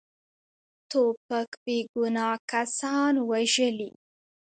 [0.89, 3.91] توپک بیګناه کسان وژلي.